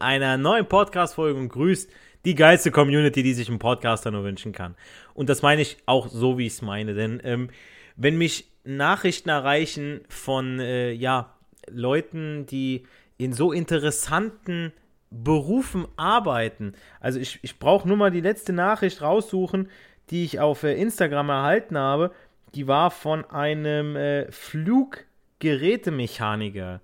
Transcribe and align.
einer 0.00 0.36
neuen 0.36 0.66
Podcast-Folge 0.66 1.38
und 1.38 1.48
grüßt 1.48 1.90
die 2.24 2.34
geilste 2.34 2.70
Community, 2.70 3.22
die 3.22 3.34
sich 3.34 3.48
ein 3.48 3.58
Podcaster 3.58 4.10
nur 4.10 4.24
wünschen 4.24 4.52
kann. 4.52 4.74
Und 5.14 5.28
das 5.28 5.42
meine 5.42 5.62
ich 5.62 5.78
auch 5.86 6.08
so, 6.08 6.38
wie 6.38 6.46
ich 6.46 6.54
es 6.54 6.62
meine. 6.62 6.94
Denn 6.94 7.20
ähm, 7.24 7.50
wenn 7.96 8.18
mich 8.18 8.50
Nachrichten 8.64 9.28
erreichen 9.28 10.00
von 10.08 10.60
äh, 10.60 10.92
ja, 10.92 11.34
Leuten, 11.68 12.46
die 12.46 12.86
in 13.16 13.32
so 13.32 13.52
interessanten 13.52 14.72
Berufen 15.10 15.86
arbeiten, 15.96 16.74
also 17.00 17.18
ich, 17.18 17.38
ich 17.42 17.58
brauche 17.58 17.88
nur 17.88 17.96
mal 17.96 18.10
die 18.10 18.20
letzte 18.20 18.52
Nachricht 18.52 19.02
raussuchen, 19.02 19.68
die 20.10 20.24
ich 20.24 20.40
auf 20.40 20.62
äh, 20.62 20.74
Instagram 20.74 21.30
erhalten 21.30 21.78
habe. 21.78 22.12
Die 22.54 22.66
war 22.66 22.90
von 22.90 23.24
einem 23.24 23.96
äh, 23.96 24.30
Fluggerätemechaniker. 24.30 26.80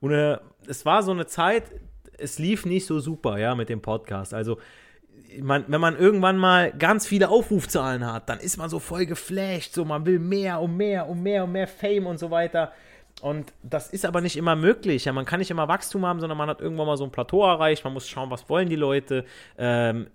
Und 0.00 0.12
äh, 0.12 0.38
es 0.66 0.84
war 0.86 1.02
so 1.02 1.10
eine 1.12 1.26
Zeit, 1.26 1.64
es 2.20 2.38
lief 2.38 2.66
nicht 2.66 2.86
so 2.86 3.00
super, 3.00 3.38
ja, 3.38 3.54
mit 3.54 3.68
dem 3.68 3.80
Podcast. 3.80 4.34
Also, 4.34 4.58
man, 5.40 5.64
wenn 5.68 5.80
man 5.80 5.96
irgendwann 5.96 6.36
mal 6.36 6.72
ganz 6.72 7.06
viele 7.06 7.28
Aufrufzahlen 7.28 8.10
hat, 8.10 8.28
dann 8.28 8.38
ist 8.38 8.56
man 8.56 8.68
so 8.68 8.78
voll 8.78 9.06
geflasht, 9.06 9.74
so 9.74 9.84
man 9.84 10.06
will 10.06 10.18
mehr 10.18 10.60
und 10.60 10.76
mehr 10.76 11.08
und 11.08 11.22
mehr 11.22 11.44
und 11.44 11.52
mehr 11.52 11.68
Fame 11.68 12.06
und 12.06 12.18
so 12.18 12.30
weiter. 12.30 12.72
Und 13.20 13.52
das 13.62 13.90
ist 13.90 14.06
aber 14.06 14.20
nicht 14.20 14.36
immer 14.36 14.56
möglich. 14.56 15.04
Ja, 15.04 15.12
man 15.12 15.26
kann 15.26 15.40
nicht 15.40 15.50
immer 15.50 15.68
Wachstum 15.68 16.06
haben, 16.06 16.20
sondern 16.20 16.38
man 16.38 16.48
hat 16.48 16.60
irgendwann 16.60 16.86
mal 16.86 16.96
so 16.96 17.04
ein 17.04 17.10
Plateau 17.10 17.44
erreicht. 17.44 17.84
Man 17.84 17.92
muss 17.92 18.08
schauen, 18.08 18.30
was 18.30 18.48
wollen 18.48 18.68
die 18.68 18.76
Leute. 18.76 19.24
Ähm, 19.58 20.06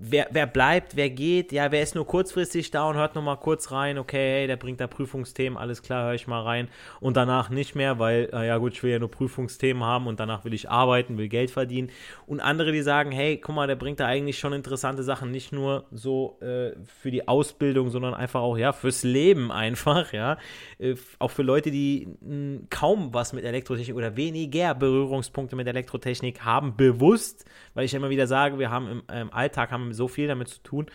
wer, 0.00 0.28
wer 0.30 0.46
bleibt, 0.46 0.96
wer 0.96 1.10
geht, 1.10 1.52
ja, 1.52 1.70
wer 1.70 1.82
ist 1.82 1.94
nur 1.94 2.06
kurzfristig 2.06 2.70
da 2.70 2.88
und 2.88 2.96
hört 2.96 3.14
nur 3.14 3.22
mal 3.22 3.36
kurz 3.36 3.70
rein, 3.70 3.98
okay, 3.98 4.40
hey, 4.40 4.46
der 4.46 4.56
bringt 4.56 4.80
da 4.80 4.86
Prüfungsthemen, 4.86 5.58
alles 5.58 5.82
klar, 5.82 6.06
höre 6.06 6.14
ich 6.14 6.26
mal 6.26 6.42
rein. 6.42 6.68
Und 7.00 7.16
danach 7.16 7.50
nicht 7.50 7.74
mehr, 7.74 7.98
weil, 7.98 8.30
äh, 8.32 8.46
ja 8.46 8.56
gut, 8.56 8.72
ich 8.72 8.82
will 8.82 8.90
ja 8.90 8.98
nur 8.98 9.10
Prüfungsthemen 9.10 9.84
haben 9.84 10.06
und 10.06 10.18
danach 10.18 10.44
will 10.44 10.54
ich 10.54 10.70
arbeiten, 10.70 11.18
will 11.18 11.28
Geld 11.28 11.50
verdienen. 11.50 11.90
Und 12.26 12.40
andere, 12.40 12.72
die 12.72 12.82
sagen, 12.82 13.12
hey, 13.12 13.36
guck 13.36 13.54
mal, 13.54 13.66
der 13.66 13.76
bringt 13.76 14.00
da 14.00 14.06
eigentlich 14.06 14.38
schon 14.38 14.52
interessante 14.52 15.02
Sachen, 15.02 15.30
nicht 15.30 15.52
nur 15.52 15.84
so 15.92 16.38
äh, 16.40 16.72
für 17.00 17.10
die 17.10 17.28
Ausbildung, 17.28 17.90
sondern 17.90 18.14
einfach 18.14 18.40
auch, 18.40 18.56
ja, 18.56 18.72
fürs 18.72 19.02
Leben 19.02 19.52
einfach, 19.52 20.12
ja, 20.12 20.38
äh, 20.78 20.94
auch 21.18 21.30
für 21.30 21.42
Leute, 21.42 21.70
die 21.70 22.08
mh, 22.20 22.60
kaum 22.70 23.12
was 23.12 23.32
mit 23.32 23.44
Elektrotechnik 23.44 23.96
oder 23.96 24.16
weniger 24.16 24.74
Berührungspunkte 24.74 25.56
mit 25.56 25.66
Elektrotechnik 25.66 26.42
haben, 26.42 26.76
bewusst, 26.76 27.44
weil 27.74 27.84
ich 27.84 27.92
immer 27.92 28.10
wieder 28.10 28.26
sage, 28.26 28.58
wir 28.58 28.70
haben 28.70 28.88
im, 28.88 29.02
im 29.14 29.32
Alltag, 29.32 29.70
haben 29.70 29.89
so 29.94 30.08
viel 30.08 30.28
damit 30.28 30.48
zu 30.48 30.62
tun. 30.62 30.86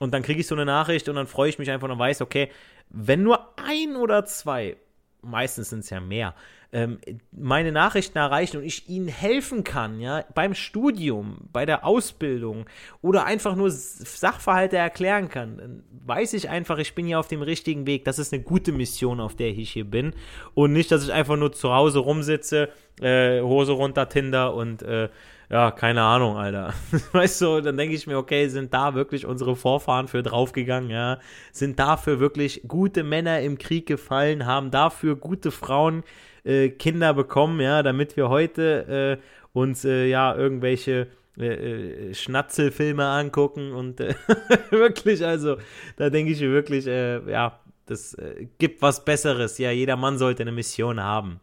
Und 0.00 0.12
dann 0.12 0.22
kriege 0.22 0.40
ich 0.40 0.46
so 0.46 0.54
eine 0.54 0.64
Nachricht 0.64 1.08
und 1.08 1.16
dann 1.16 1.26
freue 1.26 1.48
ich 1.48 1.58
mich 1.58 1.70
einfach 1.70 1.88
und 1.88 1.98
weiß, 1.98 2.22
okay, 2.22 2.50
wenn 2.88 3.22
nur 3.22 3.54
ein 3.56 3.96
oder 3.96 4.24
zwei, 4.24 4.76
meistens 5.22 5.70
sind 5.70 5.80
es 5.80 5.90
ja 5.90 6.00
mehr, 6.00 6.34
ähm, 6.74 6.98
meine 7.32 7.70
Nachrichten 7.70 8.16
erreichen 8.16 8.56
und 8.56 8.64
ich 8.64 8.88
ihnen 8.88 9.08
helfen 9.08 9.62
kann, 9.62 10.00
ja, 10.00 10.24
beim 10.34 10.54
Studium, 10.54 11.48
bei 11.52 11.66
der 11.66 11.84
Ausbildung 11.84 12.64
oder 13.02 13.26
einfach 13.26 13.54
nur 13.54 13.70
Sachverhalte 13.70 14.78
erklären 14.78 15.28
kann, 15.28 15.58
dann 15.58 15.84
weiß 16.06 16.32
ich 16.32 16.48
einfach, 16.48 16.78
ich 16.78 16.94
bin 16.94 17.06
hier 17.06 17.20
auf 17.20 17.28
dem 17.28 17.42
richtigen 17.42 17.86
Weg. 17.86 18.04
Das 18.04 18.18
ist 18.18 18.32
eine 18.32 18.42
gute 18.42 18.72
Mission, 18.72 19.20
auf 19.20 19.36
der 19.36 19.48
ich 19.48 19.70
hier 19.70 19.84
bin. 19.84 20.14
Und 20.54 20.72
nicht, 20.72 20.90
dass 20.90 21.04
ich 21.04 21.12
einfach 21.12 21.36
nur 21.36 21.52
zu 21.52 21.72
Hause 21.72 21.98
rumsitze, 21.98 22.70
äh, 23.00 23.40
Hose 23.42 23.72
runter, 23.72 24.08
Tinder 24.08 24.54
und 24.54 24.82
äh, 24.82 25.10
ja, 25.52 25.70
keine 25.70 26.00
Ahnung, 26.00 26.38
Alter. 26.38 26.72
Weißt 27.12 27.42
du, 27.42 27.60
dann 27.60 27.76
denke 27.76 27.94
ich 27.94 28.06
mir, 28.06 28.16
okay, 28.16 28.48
sind 28.48 28.72
da 28.72 28.94
wirklich 28.94 29.26
unsere 29.26 29.54
Vorfahren 29.54 30.08
für 30.08 30.22
draufgegangen, 30.22 30.88
ja? 30.88 31.18
Sind 31.52 31.78
dafür 31.78 32.20
wirklich 32.20 32.62
gute 32.66 33.04
Männer 33.04 33.40
im 33.42 33.58
Krieg 33.58 33.86
gefallen, 33.86 34.46
haben 34.46 34.70
dafür 34.70 35.14
gute 35.14 35.50
Frauen 35.50 36.04
äh, 36.44 36.70
Kinder 36.70 37.12
bekommen, 37.12 37.60
ja, 37.60 37.82
damit 37.82 38.16
wir 38.16 38.30
heute 38.30 39.18
äh, 39.20 39.22
uns 39.52 39.84
äh, 39.84 40.06
ja 40.06 40.34
irgendwelche 40.34 41.08
äh, 41.38 42.08
äh, 42.10 42.14
Schnatzelfilme 42.14 43.04
angucken 43.04 43.72
und 43.72 44.00
äh, 44.00 44.14
wirklich, 44.70 45.22
also 45.22 45.58
da 45.98 46.08
denke 46.08 46.32
ich 46.32 46.40
mir 46.40 46.50
wirklich, 46.50 46.86
ja, 46.86 47.60
das 47.84 48.16
gibt 48.56 48.80
was 48.80 49.04
Besseres. 49.04 49.58
Ja, 49.58 49.70
jeder 49.70 49.96
Mann 49.96 50.16
sollte 50.16 50.44
eine 50.44 50.52
Mission 50.52 51.02
haben. 51.02 51.40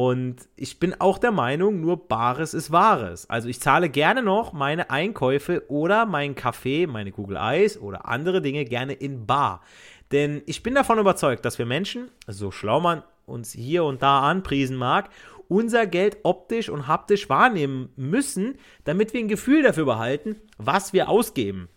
Und 0.00 0.36
ich 0.54 0.78
bin 0.78 1.00
auch 1.00 1.18
der 1.18 1.32
Meinung, 1.32 1.80
nur 1.80 2.06
Bares 2.06 2.54
ist 2.54 2.70
Wahres. 2.70 3.28
Also 3.28 3.48
ich 3.48 3.58
zahle 3.58 3.88
gerne 3.88 4.22
noch 4.22 4.52
meine 4.52 4.90
Einkäufe 4.90 5.64
oder 5.66 6.06
meinen 6.06 6.36
Kaffee, 6.36 6.86
meine 6.86 7.10
Google 7.10 7.36
Eis 7.36 7.80
oder 7.80 8.06
andere 8.06 8.40
Dinge 8.40 8.64
gerne 8.64 8.92
in 8.92 9.26
Bar. 9.26 9.60
Denn 10.12 10.40
ich 10.46 10.62
bin 10.62 10.76
davon 10.76 11.00
überzeugt, 11.00 11.44
dass 11.44 11.58
wir 11.58 11.66
Menschen, 11.66 12.12
so 12.28 12.52
schlau 12.52 12.78
man 12.78 13.02
uns 13.26 13.50
hier 13.50 13.82
und 13.82 14.00
da 14.00 14.20
anpriesen 14.20 14.76
mag, 14.76 15.10
unser 15.48 15.84
Geld 15.84 16.18
optisch 16.22 16.68
und 16.68 16.86
haptisch 16.86 17.28
wahrnehmen 17.28 17.88
müssen, 17.96 18.56
damit 18.84 19.12
wir 19.12 19.18
ein 19.18 19.26
Gefühl 19.26 19.64
dafür 19.64 19.84
behalten, 19.84 20.36
was 20.58 20.92
wir 20.92 21.08
ausgeben. 21.08 21.68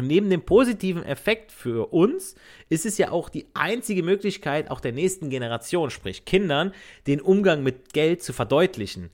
Neben 0.00 0.30
dem 0.30 0.42
positiven 0.42 1.04
Effekt 1.04 1.52
für 1.52 1.92
uns 1.92 2.34
ist 2.70 2.86
es 2.86 2.96
ja 2.96 3.10
auch 3.10 3.28
die 3.28 3.46
einzige 3.52 4.02
Möglichkeit, 4.02 4.70
auch 4.70 4.80
der 4.80 4.92
nächsten 4.92 5.28
Generation, 5.28 5.90
sprich 5.90 6.24
Kindern, 6.24 6.72
den 7.06 7.20
Umgang 7.20 7.62
mit 7.62 7.92
Geld 7.92 8.22
zu 8.22 8.32
verdeutlichen. 8.32 9.10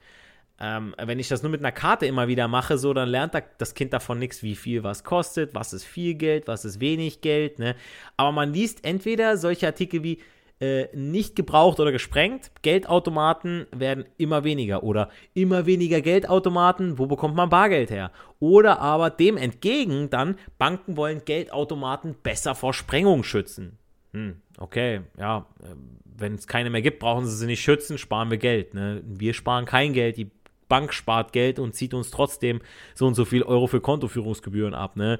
Ähm, 0.61 0.95
wenn 1.01 1.19
ich 1.19 1.29
das 1.29 1.43
nur 1.43 1.51
mit 1.51 1.61
einer 1.61 1.73
Karte 1.73 2.07
immer 2.07 2.29
wieder 2.29 2.47
mache, 2.47 2.79
so, 2.79 2.95
dann 2.95 3.09
lernt 3.09 3.35
das 3.59 3.75
Kind 3.75 3.93
davon 3.93 4.21
nichts, 4.21 4.43
wie 4.43 4.55
viel 4.55 4.85
was 4.85 5.03
kostet, 5.03 5.55
was 5.55 5.73
ist 5.73 5.85
viel 5.85 6.15
Geld, 6.15 6.47
was 6.47 6.65
ist 6.65 6.81
wenig 6.81 7.21
Geld. 7.21 7.59
Ne? 7.59 7.75
Aber 8.17 8.31
man 8.31 8.53
liest 8.53 8.85
entweder 8.85 9.37
solche 9.37 9.67
Artikel 9.67 10.05
wie 10.05 10.19
äh, 10.61 10.89
nicht 10.97 11.37
gebraucht 11.37 11.79
oder 11.81 11.93
gesprengt. 11.93 12.51
Geldautomaten 12.63 13.67
werden 13.71 14.05
immer 14.17 14.45
weniger 14.45 14.83
oder 14.83 15.11
immer 15.35 15.67
weniger 15.67 16.01
Geldautomaten. 16.01 16.99
Wo 16.99 17.07
bekommt 17.07 17.37
man 17.37 17.49
Bargeld 17.49 17.91
her? 17.91 18.11
Oder 18.41 18.81
aber 18.81 19.11
dem 19.11 19.37
entgegen 19.37 20.11
dann, 20.11 20.37
Banken 20.59 20.97
wollen 20.97 21.25
Geldautomaten 21.25 22.17
besser 22.23 22.55
vor 22.55 22.75
Sprengung 22.75 23.23
schützen. 23.25 23.79
Hm, 24.13 24.41
okay, 24.59 25.03
ja, 25.19 25.47
äh, 25.63 25.75
wenn 26.05 26.35
es 26.35 26.47
keine 26.47 26.71
mehr 26.71 26.83
gibt, 26.83 26.99
brauchen 26.99 27.27
sie 27.27 27.37
sie 27.37 27.47
nicht 27.47 27.63
schützen, 27.63 27.99
sparen 27.99 28.31
wir 28.31 28.39
Geld. 28.39 28.75
Ne? 28.75 29.03
Wir 29.07 29.35
sparen 29.35 29.65
kein 29.65 29.93
Geld, 29.93 30.17
die 30.17 30.31
Bank 30.69 30.93
spart 30.93 31.33
Geld 31.33 31.59
und 31.59 31.75
zieht 31.75 31.95
uns 31.95 32.11
trotzdem 32.11 32.61
so 32.95 33.07
und 33.07 33.15
so 33.15 33.25
viel 33.25 33.43
Euro 33.43 33.67
für 33.67 33.81
Kontoführungsgebühren 33.81 34.75
ab. 34.75 34.97
Ne? 34.97 35.19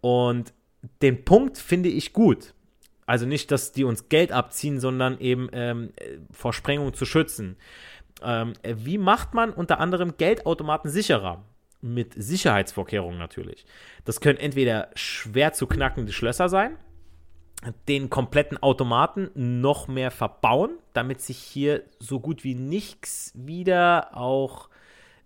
Und 0.00 0.52
den 1.02 1.24
Punkt 1.24 1.58
finde 1.58 1.88
ich 1.88 2.12
gut. 2.12 2.54
Also 3.06 3.26
nicht, 3.26 3.50
dass 3.50 3.72
die 3.72 3.84
uns 3.84 4.08
Geld 4.08 4.32
abziehen, 4.32 4.80
sondern 4.80 5.18
eben 5.18 5.48
ähm, 5.52 5.92
vor 6.30 6.52
Sprengung 6.52 6.94
zu 6.94 7.04
schützen. 7.04 7.56
Ähm, 8.22 8.54
wie 8.62 8.98
macht 8.98 9.34
man 9.34 9.50
unter 9.50 9.80
anderem 9.80 10.16
Geldautomaten 10.16 10.90
sicherer? 10.90 11.42
Mit 11.80 12.14
Sicherheitsvorkehrungen 12.16 13.18
natürlich. 13.18 13.66
Das 14.06 14.20
können 14.20 14.38
entweder 14.38 14.88
schwer 14.94 15.52
zu 15.52 15.66
knackende 15.66 16.12
Schlösser 16.12 16.48
sein, 16.48 16.78
den 17.88 18.08
kompletten 18.08 18.62
Automaten 18.62 19.30
noch 19.34 19.86
mehr 19.86 20.10
verbauen, 20.10 20.78
damit 20.94 21.20
sich 21.20 21.38
hier 21.38 21.82
so 21.98 22.20
gut 22.20 22.42
wie 22.42 22.54
nichts 22.54 23.32
wieder 23.34 24.16
auch 24.16 24.70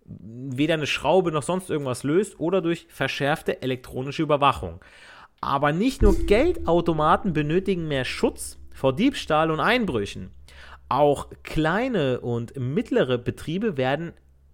weder 0.05 0.75
eine 0.75 0.87
Schraube 0.87 1.31
noch 1.33 1.43
sonst 1.43 1.71
irgendwas 1.71 2.03
löst 2.03 2.41
oder 2.41 2.63
durch 2.63 2.87
verschärfte 2.89 3.63
elektronische 3.63 4.23
Überwachung. 4.23 4.81
Aber 5.41 5.73
nicht 5.73 6.03
nur 6.03 6.15
Geldautomaten 6.15 7.33
benötigen 7.33 7.89
mehr 7.89 8.05
Schutz 8.05 8.59
vor 8.73 8.95
Diebstahl 8.95 9.51
und 9.51 9.61
Einbrüchen. 9.61 10.31
Auch 10.89 11.29
kleine 11.43 12.21
und 12.21 12.57
mittlere 12.57 13.19
Betriebe 13.19 13.77
werden 13.77 14.13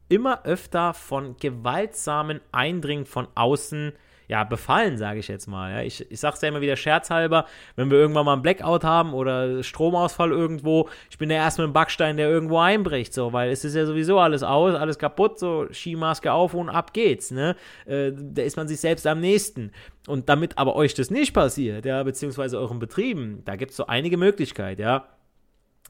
immer 0.09 0.45
öfter 0.45 0.95
von 0.95 1.37
gewaltsamen 1.37 2.41
Eindringen 2.53 3.07
von 3.07 3.29
außen 3.35 3.93
ja, 4.29 4.45
befallen, 4.45 4.97
sage 4.99 5.21
ich 5.21 5.29
jetzt 5.29 5.47
mal. 5.47 5.73
Ja. 5.73 5.83
Ich, 5.83 6.11
ich 6.11 6.21
sage 6.21 6.35
es 6.35 6.41
ja 6.41 6.49
immer 6.49 6.61
wieder 6.61 6.77
scherzhalber, 6.77 7.47
wenn 7.77 7.91
wir 7.91 7.99
irgendwann 7.99 8.25
mal 8.25 8.35
einen 8.35 8.43
Blackout 8.43 8.85
haben 8.85 9.15
oder 9.15 9.63
Stromausfall 9.63 10.31
irgendwo, 10.31 10.89
ich 11.11 11.19
bin 11.19 11.29
der 11.29 11.39
Erste 11.39 11.63
mit 11.63 11.71
dem 11.71 11.73
Backstein, 11.73 12.17
der 12.17 12.29
irgendwo 12.29 12.59
einbricht, 12.59 13.13
so, 13.13 13.33
weil 13.33 13.51
es 13.51 13.65
ist 13.65 13.75
ja 13.75 13.87
sowieso 13.87 14.19
alles 14.19 14.43
aus, 14.43 14.75
alles 14.75 14.99
kaputt, 14.99 15.39
so 15.39 15.67
Skimaske 15.73 16.33
auf 16.33 16.55
und 16.55 16.69
ab 16.69 16.93
geht's, 16.93 17.31
ne? 17.31 17.57
Äh, 17.87 18.13
da 18.15 18.43
ist 18.43 18.57
man 18.57 18.69
sich 18.69 18.81
selbst 18.81 19.07
am 19.07 19.21
nächsten. 19.21 19.73
Und 20.07 20.29
damit 20.29 20.59
aber 20.59 20.77
euch 20.77 20.95
das 20.95 21.11
nicht 21.11 21.33
passiert, 21.33 21.85
ja, 21.87 22.03
beziehungsweise 22.03 22.59
euren 22.59 22.79
Betrieben, 22.79 23.43
da 23.45 23.57
gibt 23.57 23.71
es 23.71 23.77
so 23.77 23.87
einige 23.87 24.17
Möglichkeiten, 24.17 24.83
ja. 24.83 25.09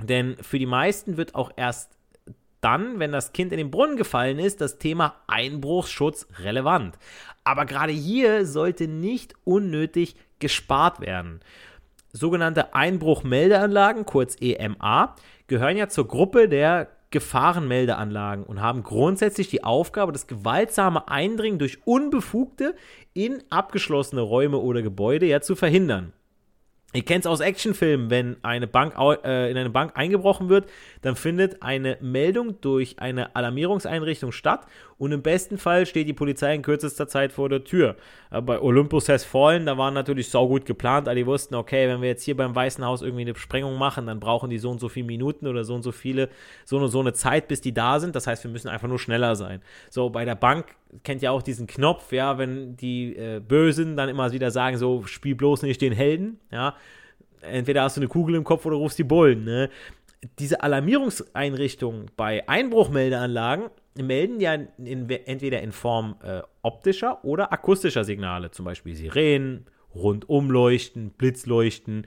Denn 0.03 0.37
für 0.41 0.59
die 0.59 0.67
meisten 0.67 1.17
wird 1.17 1.35
auch 1.35 1.53
erst 1.57 1.97
dann, 2.65 2.99
wenn 2.99 3.13
das 3.13 3.33
Kind 3.33 3.53
in 3.53 3.59
den 3.59 3.71
Brunnen 3.71 3.97
gefallen 3.97 4.39
ist, 4.39 4.61
das 4.61 4.79
Thema 4.79 5.17
Einbruchsschutz 5.27 6.27
relevant. 6.39 6.99
Aber 7.45 7.67
gerade 7.67 7.93
hier 7.93 8.47
sollte 8.47 8.89
nicht 8.89 9.35
unnötig 9.45 10.17
gespart 10.39 11.01
werden. 11.01 11.41
Sogenannte 12.13 12.75
Einbruchmeldeanlagen, 12.75 14.07
kurz 14.07 14.37
EMA, 14.41 15.15
gehören 15.47 15.77
ja 15.77 15.89
zur 15.89 16.09
Gruppe 16.09 16.49
der 16.49 16.89
Gefahrenmeldeanlagen 17.11 18.45
und 18.45 18.61
haben 18.61 18.83
grundsätzlich 18.83 19.49
die 19.49 19.63
Aufgabe, 19.63 20.13
das 20.13 20.27
gewaltsame 20.27 21.07
Eindringen 21.09 21.59
durch 21.59 21.87
Unbefugte 21.87 22.75
in 23.13 23.43
abgeschlossene 23.51 24.23
Räume 24.23 24.59
oder 24.59 24.83
Gebäude 24.83 25.27
ja 25.27 25.41
zu 25.41 25.55
verhindern. 25.55 26.13
Ihr 26.95 27.05
kennt 27.05 27.25
es 27.25 27.27
aus 27.27 27.41
Actionfilmen, 27.41 28.09
wenn 28.09 28.37
eine 28.45 28.69
Bank 28.69 28.95
äh, 29.25 29.51
in 29.51 29.57
eine 29.57 29.71
Bank 29.71 29.93
eingebrochen 29.97 30.49
wird, 30.49 30.71
dann 31.03 31.17
findet 31.17 31.61
eine 31.61 31.99
Meldung 32.01 32.61
durch 32.61 33.01
eine 33.01 33.35
Alarmierungseinrichtung 33.35 34.31
statt 34.31 34.65
und 34.99 35.13
im 35.13 35.23
besten 35.23 35.59
Fall 35.59 35.87
steht 35.87 36.09
die 36.09 36.13
Polizei 36.13 36.55
in 36.55 36.63
kürzester 36.63 37.09
Zeit 37.09 37.33
vor 37.33 37.49
der 37.49 37.65
Tür. 37.65 37.97
Äh, 38.31 38.41
bei 38.41 38.61
Olympus 38.61 39.09
Has 39.09 39.25
Fallen, 39.25 39.67
da 39.67 39.77
waren 39.77 39.95
natürlich 39.95 40.29
saugut 40.29 40.67
geplant, 40.67 41.09
alle 41.09 41.27
wussten, 41.27 41.55
okay, 41.55 41.89
wenn 41.89 42.01
wir 42.01 42.09
jetzt 42.09 42.23
hier 42.23 42.37
beim 42.37 42.55
Weißen 42.55 42.85
Haus 42.85 43.03
irgendwie 43.03 43.23
eine 43.23 43.35
Sprengung 43.35 43.77
machen, 43.77 44.07
dann 44.07 44.21
brauchen 44.21 44.51
die 44.51 44.59
so 44.59 44.71
und 44.71 44.81
so 44.81 44.89
viele 44.89 45.07
Minuten 45.07 45.47
oder 45.47 45.65
so 45.65 45.75
und 45.75 45.83
so 45.83 45.93
viele, 45.93 46.29
so 46.65 46.77
und 46.77 46.89
so 46.89 47.01
eine 47.01 47.13
Zeit, 47.13 47.49
bis 47.49 47.61
die 47.61 47.75
da 47.75 47.99
sind. 48.01 48.15
Das 48.15 48.27
heißt, 48.27 48.45
wir 48.45 48.51
müssen 48.51 48.69
einfach 48.69 48.89
nur 48.89 48.99
schneller 48.99 49.37
sein. 49.37 49.61
So, 49.91 50.11
bei 50.11 50.25
der 50.25 50.37
Bank 50.37 50.67
kennt 51.03 51.23
ja 51.23 51.31
auch 51.31 51.43
diesen 51.43 51.67
Knopf, 51.67 52.13
ja, 52.13 52.39
wenn 52.39 52.77
die 52.77 53.17
äh, 53.17 53.41
Bösen 53.41 53.97
dann 53.97 54.09
immer 54.09 54.33
wieder 54.33 54.51
sagen, 54.51 54.77
so, 54.77 55.05
spiel 55.05 55.35
bloß 55.35 55.63
nicht 55.63 55.81
den 55.81 55.93
Helden, 55.93 56.39
ja. 56.53 56.75
Entweder 57.41 57.83
hast 57.83 57.97
du 57.97 58.01
eine 58.01 58.09
Kugel 58.09 58.37
im 58.37 58.45
Kopf 58.45 58.65
oder 58.65 58.77
rufst 58.77 58.99
die 58.99 59.05
Bullen, 59.05 59.45
ne? 59.45 59.69
Diese 60.39 60.63
Alarmierungseinrichtungen 60.63 62.11
bei 62.17 62.49
Einbruchmeldeanlagen 62.49 63.67
melden 64.03 64.41
ja 64.41 64.55
in, 64.55 65.09
entweder 65.09 65.63
in 65.63 65.73
Form 65.73 66.17
äh, 66.23 66.43
optischer 66.63 67.25
oder 67.25 67.53
akustischer 67.53 68.05
Signale, 68.05 68.51
zum 68.51 68.65
Beispiel 68.65 68.95
Sirenen, 68.95 69.67
Rundumleuchten, 69.95 71.11
Blitzleuchten, 71.11 72.07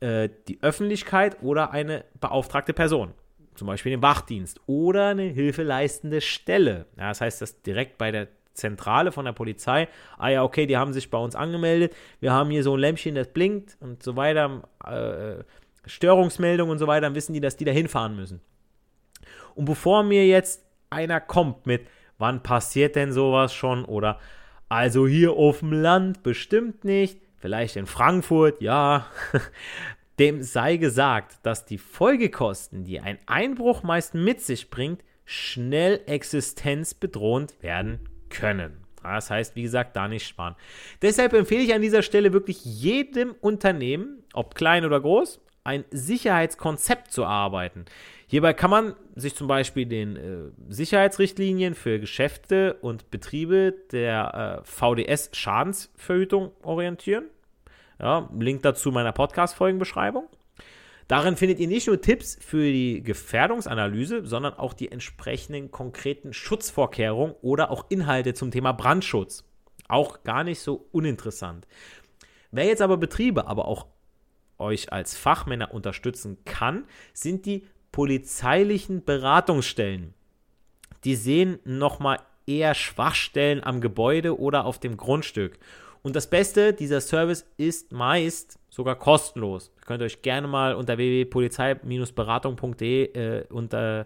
äh, 0.00 0.30
die 0.48 0.62
Öffentlichkeit 0.62 1.42
oder 1.42 1.72
eine 1.72 2.04
beauftragte 2.20 2.72
Person 2.72 3.12
zum 3.60 3.66
Beispiel 3.66 3.90
den 3.90 4.00
Wachdienst 4.00 4.58
oder 4.66 5.08
eine 5.08 5.24
hilfeleistende 5.24 6.22
Stelle. 6.22 6.86
Ja, 6.96 7.08
das 7.08 7.20
heißt, 7.20 7.42
dass 7.42 7.60
direkt 7.60 7.98
bei 7.98 8.10
der 8.10 8.28
Zentrale 8.54 9.12
von 9.12 9.26
der 9.26 9.32
Polizei, 9.32 9.88
ah 10.16 10.28
ja, 10.30 10.42
okay, 10.42 10.66
die 10.66 10.78
haben 10.78 10.94
sich 10.94 11.10
bei 11.10 11.18
uns 11.18 11.34
angemeldet, 11.34 11.94
wir 12.20 12.32
haben 12.32 12.50
hier 12.50 12.62
so 12.62 12.74
ein 12.74 12.80
Lämpchen, 12.80 13.14
das 13.14 13.28
blinkt 13.28 13.76
und 13.80 14.02
so 14.02 14.16
weiter, 14.16 14.62
äh, 14.86 15.44
Störungsmeldung 15.86 16.70
und 16.70 16.78
so 16.78 16.86
weiter, 16.86 17.02
dann 17.02 17.14
wissen 17.14 17.34
die, 17.34 17.40
dass 17.40 17.58
die 17.58 17.66
da 17.66 17.72
hinfahren 17.72 18.16
müssen. 18.16 18.40
Und 19.54 19.66
bevor 19.66 20.04
mir 20.04 20.26
jetzt 20.26 20.64
einer 20.90 21.20
kommt 21.20 21.66
mit, 21.66 21.86
wann 22.18 22.42
passiert 22.42 22.96
denn 22.96 23.12
sowas 23.12 23.54
schon 23.54 23.84
oder 23.84 24.18
also 24.68 25.08
hier 25.08 25.32
auf 25.32 25.60
dem 25.60 25.72
Land 25.72 26.22
bestimmt 26.22 26.84
nicht, 26.84 27.20
vielleicht 27.38 27.76
in 27.76 27.86
Frankfurt, 27.86 28.60
ja, 28.60 29.06
Dem 30.20 30.42
sei 30.42 30.76
gesagt, 30.76 31.38
dass 31.44 31.64
die 31.64 31.78
Folgekosten, 31.78 32.84
die 32.84 33.00
ein 33.00 33.18
Einbruch 33.24 33.82
meist 33.82 34.12
mit 34.12 34.42
sich 34.42 34.68
bringt, 34.68 35.02
schnell 35.24 36.02
existenzbedrohend 36.04 37.62
werden 37.62 38.00
können. 38.28 38.84
Das 39.02 39.30
heißt, 39.30 39.56
wie 39.56 39.62
gesagt, 39.62 39.96
da 39.96 40.08
nicht 40.08 40.28
sparen. 40.28 40.56
Deshalb 41.00 41.32
empfehle 41.32 41.62
ich 41.62 41.72
an 41.72 41.80
dieser 41.80 42.02
Stelle 42.02 42.34
wirklich 42.34 42.62
jedem 42.66 43.34
Unternehmen, 43.40 44.22
ob 44.34 44.54
klein 44.54 44.84
oder 44.84 45.00
groß, 45.00 45.40
ein 45.64 45.86
Sicherheitskonzept 45.90 47.10
zu 47.10 47.22
erarbeiten. 47.22 47.86
Hierbei 48.26 48.52
kann 48.52 48.68
man 48.68 48.96
sich 49.20 49.34
zum 49.34 49.46
Beispiel 49.46 49.86
den 49.86 50.16
äh, 50.16 50.50
Sicherheitsrichtlinien 50.68 51.74
für 51.74 52.00
Geschäfte 52.00 52.74
und 52.80 53.10
Betriebe 53.10 53.74
der 53.92 54.62
äh, 54.62 54.64
VDS-Schadensverhütung 54.64 56.52
orientieren. 56.62 57.26
Ja, 57.98 58.28
Link 58.38 58.62
dazu 58.62 58.90
meiner 58.90 59.12
Podcast-Folgenbeschreibung. 59.12 60.28
Darin 61.06 61.36
findet 61.36 61.58
ihr 61.58 61.66
nicht 61.66 61.88
nur 61.88 62.00
Tipps 62.00 62.38
für 62.40 62.62
die 62.62 63.02
Gefährdungsanalyse, 63.02 64.24
sondern 64.24 64.54
auch 64.54 64.72
die 64.72 64.92
entsprechenden 64.92 65.70
konkreten 65.72 66.32
Schutzvorkehrungen 66.32 67.34
oder 67.42 67.70
auch 67.70 67.86
Inhalte 67.88 68.32
zum 68.32 68.52
Thema 68.52 68.72
Brandschutz. 68.72 69.44
Auch 69.88 70.22
gar 70.22 70.44
nicht 70.44 70.60
so 70.60 70.86
uninteressant. 70.92 71.66
Wer 72.52 72.66
jetzt 72.66 72.80
aber 72.80 72.96
Betriebe, 72.96 73.48
aber 73.48 73.66
auch 73.66 73.86
euch 74.58 74.92
als 74.92 75.16
Fachmänner 75.16 75.74
unterstützen 75.74 76.38
kann, 76.44 76.84
sind 77.12 77.44
die 77.44 77.66
polizeilichen 77.92 79.04
Beratungsstellen. 79.04 80.14
Die 81.04 81.16
sehen 81.16 81.58
nochmal 81.64 82.20
eher 82.46 82.74
Schwachstellen 82.74 83.62
am 83.62 83.80
Gebäude 83.80 84.38
oder 84.38 84.64
auf 84.64 84.78
dem 84.78 84.96
Grundstück 84.96 85.58
und 86.02 86.16
das 86.16 86.28
Beste, 86.28 86.72
dieser 86.72 87.02
Service 87.02 87.46
ist 87.56 87.92
meist 87.92 88.58
sogar 88.70 88.96
kostenlos. 88.96 89.70
Ihr 89.76 89.82
könnt 89.84 90.02
euch 90.02 90.22
gerne 90.22 90.48
mal 90.48 90.74
unter 90.74 90.96
www.polizei-beratung.de 90.96 93.12
äh, 93.12 93.42
äh, 93.42 94.04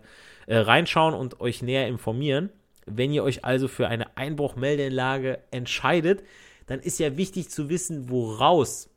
reinschauen 0.49 1.15
und 1.15 1.41
euch 1.41 1.63
näher 1.63 1.87
informieren. 1.87 2.51
Wenn 2.87 3.13
ihr 3.13 3.23
euch 3.23 3.45
also 3.45 3.69
für 3.69 3.87
eine 3.89 4.17
Einbruchmeldeanlage 4.17 5.39
entscheidet, 5.51 6.25
dann 6.67 6.81
ist 6.81 6.99
ja 6.99 7.17
wichtig 7.17 7.51
zu 7.51 7.69
wissen, 7.69 8.11
woraus 8.11 8.91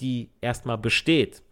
die 0.00 0.30
erstmal 0.40 0.78
besteht. 0.78 1.42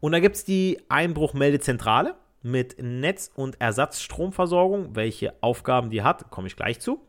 Und 0.00 0.12
da 0.12 0.20
gibt 0.20 0.36
es 0.36 0.44
die 0.44 0.80
Einbruchmeldezentrale 0.88 2.14
mit 2.42 2.76
Netz- 2.80 3.30
und 3.34 3.60
Ersatzstromversorgung. 3.60 4.96
Welche 4.96 5.34
Aufgaben 5.42 5.90
die 5.90 6.02
hat, 6.02 6.30
komme 6.30 6.48
ich 6.48 6.56
gleich 6.56 6.80
zu. 6.80 7.06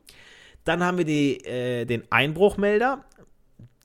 Dann 0.66 0.84
haben 0.84 0.98
wir 0.98 1.06
die, 1.06 1.44
äh, 1.46 1.86
den 1.86 2.04
Einbruchmelder, 2.12 3.04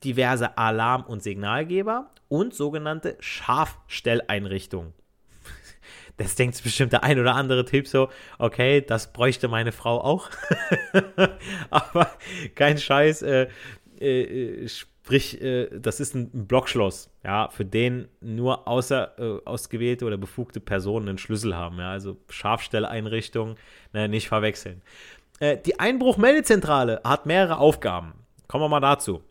diverse 0.03 0.57
Alarm- 0.57 1.05
und 1.05 1.23
Signalgeber 1.23 2.11
und 2.27 2.53
sogenannte 2.53 3.17
Scharfstelleinrichtungen. 3.19 4.93
Das 6.17 6.33
denkt 6.33 6.63
bestimmt 6.63 6.93
der 6.93 7.03
ein 7.03 7.19
oder 7.19 7.35
andere 7.35 7.63
Typ 7.63 7.87
so, 7.87 8.09
okay, 8.39 8.81
das 8.81 9.13
bräuchte 9.13 9.47
meine 9.49 9.71
Frau 9.71 10.01
auch. 10.01 10.31
Aber 11.69 12.09
kein 12.55 12.79
Scheiß, 12.79 13.21
äh, 13.21 13.49
äh, 13.99 14.67
sprich, 15.07 15.41
äh, 15.41 15.69
das 15.71 16.01
ist 16.01 16.15
ein 16.15 16.47
Blockschloss, 16.47 17.09
ja, 17.23 17.47
für 17.47 17.63
den 17.63 18.09
nur 18.19 18.67
außer 18.67 19.13
äh, 19.17 19.45
ausgewählte 19.45 20.03
oder 20.03 20.17
befugte 20.17 20.59
Personen 20.59 21.07
einen 21.07 21.17
Schlüssel 21.17 21.55
haben, 21.55 21.79
ja, 21.79 21.91
also 21.91 22.17
Scharfstelleinrichtungen, 22.27 23.55
ne, 23.93 24.09
nicht 24.09 24.27
verwechseln. 24.27 24.81
Äh, 25.39 25.57
die 25.65 25.79
Einbruchmeldezentrale 25.79 26.99
hat 27.05 27.25
mehrere 27.25 27.57
Aufgaben. 27.57 28.15
Kommen 28.49 28.65
wir 28.65 28.69
mal 28.69 28.81
dazu. 28.81 29.23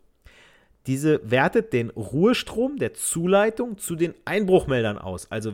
Diese 0.87 1.19
wertet 1.29 1.73
den 1.73 1.91
Ruhestrom 1.91 2.77
der 2.77 2.95
Zuleitung 2.95 3.77
zu 3.77 3.95
den 3.95 4.15
Einbruchmeldern 4.25 4.97
aus. 4.97 5.31
Also, 5.31 5.53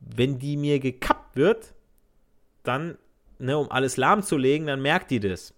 wenn 0.00 0.38
die 0.38 0.56
mir 0.56 0.80
gekappt 0.80 1.36
wird, 1.36 1.74
dann, 2.62 2.96
ne, 3.38 3.58
um 3.58 3.70
alles 3.70 3.98
lahmzulegen, 3.98 4.66
dann 4.66 4.80
merkt 4.80 5.10
die 5.10 5.20
das 5.20 5.52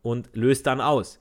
und 0.00 0.30
löst 0.32 0.66
dann 0.66 0.80
aus. 0.80 1.18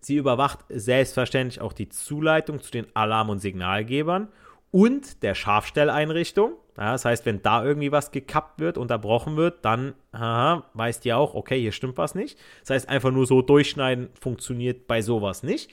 Sie 0.00 0.16
überwacht 0.16 0.60
selbstverständlich 0.68 1.60
auch 1.60 1.72
die 1.72 1.88
Zuleitung 1.88 2.60
zu 2.60 2.70
den 2.70 2.86
Alarm- 2.94 3.30
und 3.30 3.40
Signalgebern 3.40 4.28
und 4.70 5.22
der 5.22 5.34
Scharfstelleinrichtung. 5.34 6.52
Ja, 6.76 6.92
das 6.92 7.04
heißt, 7.04 7.26
wenn 7.26 7.42
da 7.42 7.62
irgendwie 7.62 7.92
was 7.92 8.10
gekappt 8.10 8.60
wird, 8.60 8.78
unterbrochen 8.78 9.36
wird, 9.36 9.64
dann 9.64 9.94
aha, 10.12 10.64
weißt 10.72 11.04
ihr 11.04 11.18
auch, 11.18 11.34
okay, 11.34 11.60
hier 11.60 11.72
stimmt 11.72 11.98
was 11.98 12.14
nicht. 12.14 12.38
Das 12.60 12.70
heißt, 12.70 12.88
einfach 12.88 13.10
nur 13.10 13.26
so 13.26 13.42
durchschneiden 13.42 14.08
funktioniert 14.18 14.86
bei 14.86 15.02
sowas 15.02 15.42
nicht. 15.42 15.70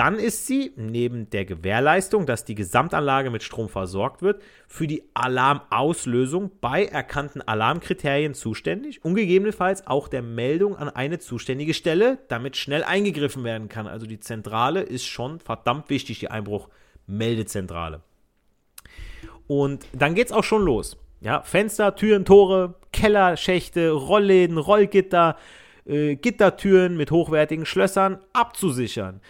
Dann 0.00 0.18
ist 0.18 0.46
sie 0.46 0.72
neben 0.76 1.28
der 1.28 1.44
Gewährleistung, 1.44 2.24
dass 2.24 2.46
die 2.46 2.54
Gesamtanlage 2.54 3.28
mit 3.28 3.42
Strom 3.42 3.68
versorgt 3.68 4.22
wird, 4.22 4.40
für 4.66 4.86
die 4.86 5.02
Alarmauslösung 5.12 6.52
bei 6.62 6.86
erkannten 6.86 7.42
Alarmkriterien 7.42 8.32
zuständig 8.32 9.04
und 9.04 9.14
gegebenenfalls 9.14 9.86
auch 9.86 10.08
der 10.08 10.22
Meldung 10.22 10.74
an 10.74 10.88
eine 10.88 11.18
zuständige 11.18 11.74
Stelle, 11.74 12.16
damit 12.28 12.56
schnell 12.56 12.82
eingegriffen 12.82 13.44
werden 13.44 13.68
kann. 13.68 13.86
Also 13.86 14.06
die 14.06 14.20
Zentrale 14.20 14.80
ist 14.80 15.04
schon 15.04 15.38
verdammt 15.38 15.90
wichtig, 15.90 16.18
die 16.18 16.30
Einbruchmeldezentrale. 16.30 18.00
Und 19.48 19.86
dann 19.92 20.14
geht 20.14 20.28
es 20.28 20.32
auch 20.32 20.44
schon 20.44 20.64
los. 20.64 20.96
Ja, 21.20 21.42
Fenster, 21.42 21.94
Türen, 21.94 22.24
Tore, 22.24 22.76
Kellerschächte, 22.94 23.90
Rollläden, 23.90 24.56
Rollgitter, 24.56 25.36
äh, 25.84 26.16
Gittertüren 26.16 26.96
mit 26.96 27.10
hochwertigen 27.10 27.66
Schlössern 27.66 28.20
abzusichern. 28.32 29.20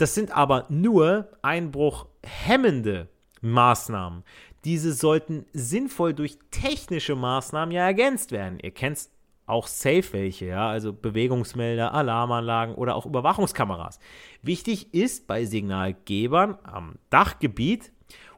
Das 0.00 0.14
sind 0.14 0.34
aber 0.34 0.64
nur 0.70 1.28
einbruchhemmende 1.42 3.10
Maßnahmen. 3.42 4.24
Diese 4.64 4.94
sollten 4.94 5.44
sinnvoll 5.52 6.14
durch 6.14 6.38
technische 6.50 7.14
Maßnahmen 7.14 7.70
ja 7.74 7.82
ergänzt 7.84 8.32
werden. 8.32 8.58
Ihr 8.62 8.70
kennt 8.70 9.10
auch 9.44 9.66
safe 9.66 10.04
welche, 10.12 10.46
ja, 10.46 10.70
also 10.70 10.94
Bewegungsmelder, 10.94 11.92
Alarmanlagen 11.92 12.76
oder 12.76 12.96
auch 12.96 13.04
Überwachungskameras. 13.04 14.00
Wichtig 14.40 14.94
ist 14.94 15.26
bei 15.26 15.44
Signalgebern 15.44 16.56
am 16.62 16.94
Dachgebiet 17.10 17.92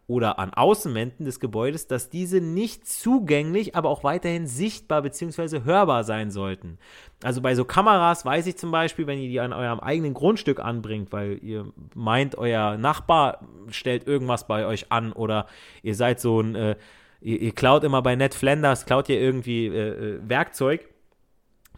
oder 0.06 0.38
an 0.38 0.52
Außenwänden 0.52 1.25
des 1.25 1.38
Gebäudes, 1.38 1.87
dass 1.87 2.11
diese 2.11 2.40
nicht 2.40 2.87
zugänglich, 2.87 3.76
aber 3.76 3.88
auch 3.88 4.02
weiterhin 4.04 4.47
sichtbar 4.47 5.02
bzw. 5.02 5.62
hörbar 5.64 6.04
sein 6.04 6.30
sollten. 6.30 6.78
Also 7.23 7.40
bei 7.40 7.54
so 7.54 7.64
Kameras 7.64 8.25
weiß 8.25 8.47
ich 8.49 8.56
zum 8.56 8.73
Beispiel, 8.73 9.06
wenn 9.06 9.18
ihr 9.18 9.28
die 9.28 9.40
an 9.40 9.52
eurem 9.52 9.80
eigenen 9.80 10.12
Grundstück 10.12 10.61
anbringt, 10.61 11.12
weil 11.12 11.38
ihr 11.42 11.73
meint, 11.94 12.37
euer 12.37 12.76
Nachbar 12.76 13.47
stellt 13.68 14.06
irgendwas 14.06 14.47
bei 14.47 14.66
euch 14.66 14.90
an 14.90 15.12
oder 15.12 15.47
ihr 15.82 15.94
seid 15.94 16.21
so 16.21 16.40
ein, 16.40 16.56
äh, 16.56 16.76
ihr, 17.21 17.40
ihr, 17.40 17.52
klaut 17.52 17.85
immer 17.85 18.02
bei 18.02 18.16
Ned 18.16 18.35
Flanders, 18.35 18.87
klaut 18.87 19.09
ihr 19.09 19.21
irgendwie 19.21 19.66
äh, 19.66 20.16
äh, 20.16 20.21
Werkzeug, 20.28 20.88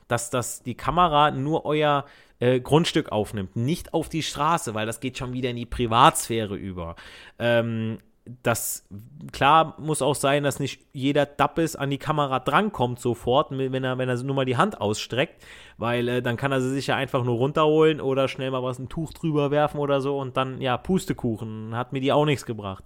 dass 0.08 0.30
das 0.30 0.62
die 0.62 0.76
Kamera 0.76 1.30
nur 1.30 1.66
euer 1.66 2.06
äh, 2.40 2.58
Grundstück 2.58 3.12
aufnimmt, 3.12 3.54
nicht 3.54 3.92
auf 3.92 4.08
die 4.08 4.22
Straße, 4.22 4.74
weil 4.74 4.86
das 4.86 5.00
geht 5.00 5.18
schon 5.18 5.34
wieder 5.34 5.50
in 5.50 5.56
die 5.56 5.66
Privatsphäre 5.66 6.56
über. 6.56 6.96
Ähm, 7.38 7.98
das 8.42 8.86
klar 9.32 9.74
muss 9.78 10.00
auch 10.00 10.14
sein, 10.14 10.44
dass 10.44 10.58
nicht 10.58 10.86
jeder 10.92 11.26
Dappes 11.26 11.76
an 11.76 11.90
die 11.90 11.98
Kamera 11.98 12.40
drankommt 12.40 12.98
sofort, 12.98 13.50
wenn 13.50 13.84
er, 13.84 13.98
wenn 13.98 14.08
er 14.08 14.22
nur 14.22 14.34
mal 14.34 14.46
die 14.46 14.56
Hand 14.56 14.80
ausstreckt, 14.80 15.44
weil 15.76 16.08
äh, 16.08 16.22
dann 16.22 16.36
kann 16.36 16.50
er 16.50 16.62
sie 16.62 16.70
sich 16.70 16.86
ja 16.86 16.96
einfach 16.96 17.22
nur 17.24 17.36
runterholen 17.36 18.00
oder 18.00 18.28
schnell 18.28 18.50
mal 18.50 18.62
was 18.62 18.78
ein 18.78 18.88
Tuch 18.88 19.12
drüber 19.12 19.50
werfen 19.50 19.78
oder 19.78 20.00
so 20.00 20.18
und 20.18 20.36
dann, 20.36 20.60
ja, 20.60 20.78
Pustekuchen, 20.78 21.76
hat 21.76 21.92
mir 21.92 22.00
die 22.00 22.12
auch 22.12 22.24
nichts 22.24 22.46
gebracht. 22.46 22.84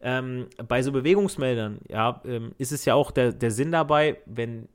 Ähm, 0.00 0.46
bei 0.68 0.82
so 0.82 0.92
Bewegungsmeldern, 0.92 1.80
ja, 1.88 2.20
ähm, 2.24 2.52
ist 2.58 2.70
es 2.70 2.84
ja 2.84 2.94
auch 2.94 3.10
der, 3.10 3.32
der 3.32 3.50
Sinn 3.50 3.72
dabei, 3.72 4.18
wenn 4.26 4.68